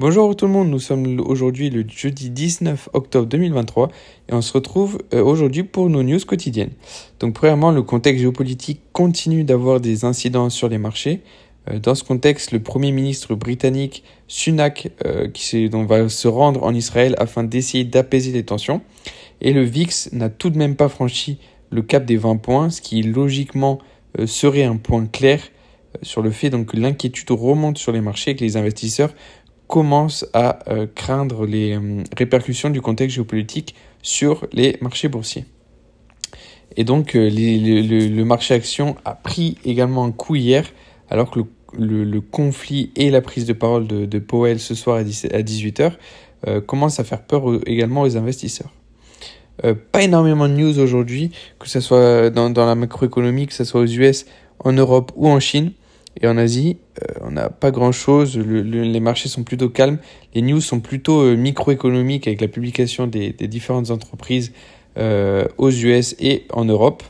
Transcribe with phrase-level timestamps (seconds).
[0.00, 3.90] Bonjour tout le monde, nous sommes aujourd'hui le jeudi 19 octobre 2023
[4.30, 6.70] et on se retrouve euh, aujourd'hui pour nos news quotidiennes.
[7.18, 11.20] Donc premièrement, le contexte géopolitique continue d'avoir des incidences sur les marchés.
[11.68, 15.28] Euh, dans ce contexte, le Premier ministre britannique Sunak euh,
[15.86, 18.80] va se rendre en Israël afin d'essayer d'apaiser les tensions.
[19.42, 21.36] Et le VIX n'a tout de même pas franchi
[21.68, 23.80] le cap des 20 points, ce qui logiquement
[24.24, 25.40] serait un point clair
[26.02, 29.12] sur le fait que l'inquiétude remonte sur les marchés et que les investisseurs
[29.70, 35.44] commence à euh, craindre les euh, répercussions du contexte géopolitique sur les marchés boursiers.
[36.76, 40.66] Et donc euh, le, marché action a pris également un coup hier,
[41.08, 41.40] alors que
[41.78, 45.92] le, conflit et la prise de parole de, Powell ce soir à, 18h
[46.66, 48.72] commencent à faire peur également aux investisseurs.
[49.92, 53.82] pas énormément de news aujourd'hui, que ce soit dans, dans la macroéconomie, que ce soit
[53.82, 54.26] aux US,
[54.58, 55.72] en Europe ou en Chine.
[56.20, 59.98] Et en Asie, euh, on n'a pas grand-chose, les marchés sont plutôt calmes,
[60.34, 64.52] les news sont plutôt euh, microéconomiques avec la publication des, différentes entreprises
[64.98, 67.02] euh, aux US et en Europe.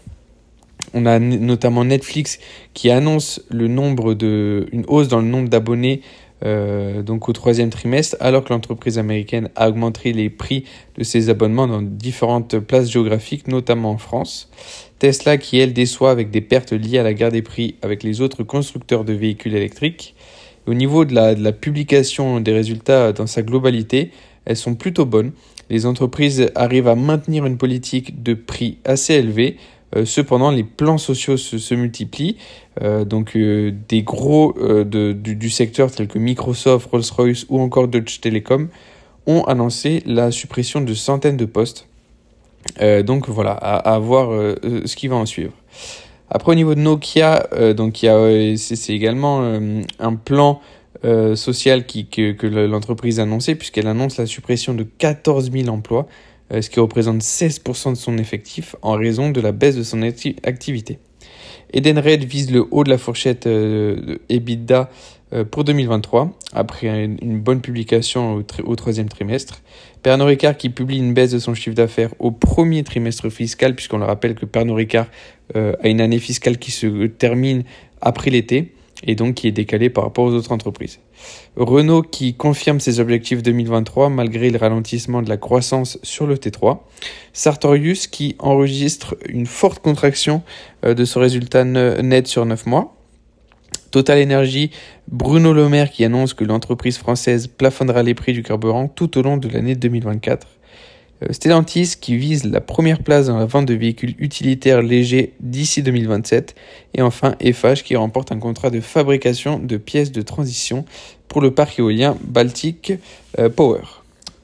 [0.92, 2.38] On a notamment Netflix
[2.74, 6.02] qui annonce le nombre de, une hausse dans le nombre d'abonnés
[6.42, 10.64] donc au troisième trimestre, alors que l'entreprise américaine a augmenté les prix
[10.96, 14.50] de ses abonnements dans différentes places géographiques, notamment en France.
[14.98, 18.20] Tesla qui, elle, déçoit avec des pertes liées à la guerre des prix avec les
[18.20, 20.14] autres constructeurs de véhicules électriques.
[20.66, 24.10] Au niveau de la, de la publication des résultats dans sa globalité,
[24.44, 25.32] elles sont plutôt bonnes.
[25.70, 29.56] Les entreprises arrivent à maintenir une politique de prix assez élevée.
[29.96, 32.36] Euh, cependant, les plans sociaux se, multiplient.
[32.82, 38.68] Euh, donc, euh, des gros du, secteur tels que Microsoft, Rolls-Royce ou encore Deutsche Telekom
[39.26, 41.86] ont annoncé la suppression de centaines de postes.
[42.78, 44.30] Donc voilà, à, voir
[44.84, 45.52] ce qui va en suivre.
[46.28, 47.48] Après au niveau de Nokia,
[48.56, 49.42] c'est également
[49.98, 50.60] un plan
[51.34, 56.06] social que, que l'entreprise a annoncé puisqu'elle annonce la suppression de 14 000 emplois,
[56.50, 60.98] ce qui représente 16% de son effectif en raison de la baisse de son activité.
[61.72, 64.90] Edenred vise le haut de la fourchette EBITDA
[65.32, 69.62] euh, pour 2023, après une bonne publication au, troisième trimestre.
[70.02, 73.98] Pernod Ricard qui publie une baisse de son chiffre d'affaires au premier trimestre fiscal, puisqu'on
[73.98, 75.06] le rappelle que Pernod Ricard
[75.54, 77.62] euh, a une année fiscale qui se termine
[78.00, 78.74] après l'été
[79.04, 81.00] et donc qui est décalée par rapport aux autres entreprises.
[81.56, 86.78] Renault qui confirme ses objectifs 2023 malgré le ralentissement de la croissance sur le T3.
[87.32, 90.42] Sartorius qui enregistre une forte contraction
[90.84, 92.96] euh, de son résultat net sur 9 mois.
[93.90, 94.70] Total Energy,
[95.08, 99.22] Bruno Le Maire qui annonce que l'entreprise française plafonnera les prix du carburant tout au
[99.22, 100.46] long de l'année 2024.
[101.22, 105.82] Euh, Stellantis qui vise la première place dans la vente de véhicules utilitaires légers d'ici
[105.82, 106.54] 2027.
[106.94, 110.84] Et enfin FH qui remporte un contrat de fabrication de pièces de transition
[111.28, 112.94] pour le parc éolien Baltic
[113.38, 113.82] euh, Power.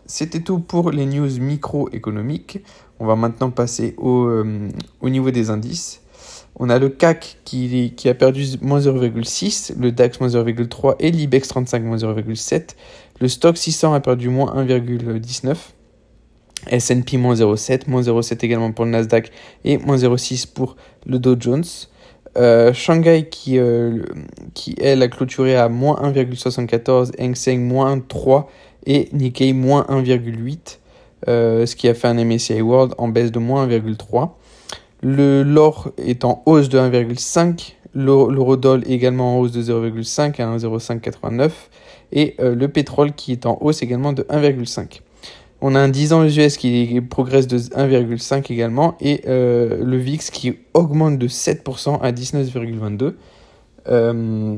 [0.07, 2.61] C'était tout pour les news microéconomiques.
[3.01, 4.69] On va maintenant passer au, euh,
[5.01, 6.01] au niveau des indices.
[6.59, 11.11] On a le CAC qui, qui a perdu moins 0,6, le DAX moins 0,3 et
[11.11, 12.71] l'IBEX 35 moins 0,7.
[13.21, 15.55] Le stock 600 a perdu moins 1,19.
[16.71, 19.31] S&P moins 0,7, moins 0,7 également pour le Nasdaq
[19.65, 21.65] et moins 0,6 pour le Dow Jones.
[22.37, 24.03] Euh, Shanghai qui, euh,
[24.53, 28.51] qui elle a clôturé à moins 1,74, Hang Seng moins 3
[28.85, 30.81] et Nikkei moins 1,8,
[31.29, 34.31] euh, ce qui a fait un MSCI World en baisse de moins 1,3.
[35.03, 41.51] Le l'or est en hausse de 1,5, l'eurodoll également en hausse de 0,5 à 1,0589
[42.13, 45.01] et euh, le pétrole qui est en hausse également de 1,5.
[45.69, 50.31] On a un 10 ans US qui progresse de 1,5 également et euh, le VIX
[50.31, 53.15] qui augmente de 7% à 19,22
[53.89, 54.57] euh,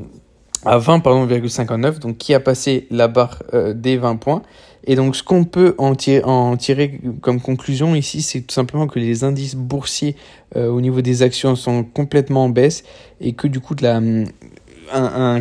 [0.66, 3.42] à 20,59 donc qui a passé la barre
[3.74, 4.42] des 20 points.
[4.84, 9.25] Et donc, ce qu'on peut en tirer, comme conclusion ici, c'est tout simplement que les
[9.25, 10.16] indices boursiers
[10.56, 12.84] euh, au niveau des actions sont complètement en baisse
[13.20, 14.00] et que du coup, la,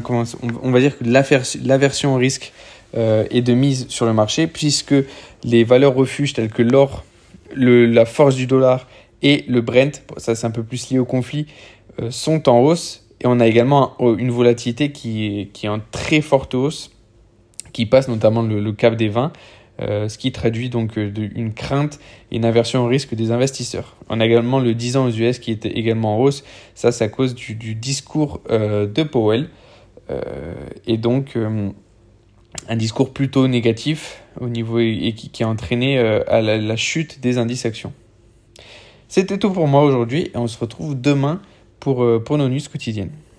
[0.01, 0.23] comment,
[0.63, 4.95] on va dire que l'aversion au risque euh, est de mise sur le marché puisque
[5.43, 7.03] les valeurs refuges telles que l'or,
[7.55, 8.87] la force du dollar
[9.21, 11.47] et le Brent, ça c'est un peu plus lié au conflit,
[12.01, 13.03] euh, sont en hausse.
[13.21, 16.91] Et on a également une volatilité qui qui est en très forte hausse
[17.73, 19.31] qui passe notamment le, cap des 20,
[19.81, 21.99] euh, ce qui traduit donc euh, une crainte
[22.31, 23.95] et une aversion au risque des investisseurs.
[24.09, 27.03] On a également le 10 ans aux US qui était également en hausse, ça c'est
[27.03, 29.49] à cause du, discours euh, de Powell,
[30.87, 31.37] et donc
[32.69, 37.65] un discours plutôt négatif au niveau et qui, a entraîné à la, chute des indices
[37.65, 37.93] actions.
[39.07, 41.41] C'était tout pour moi aujourd'hui et on se retrouve demain
[41.79, 43.11] pour, pour nos news quotidiennes.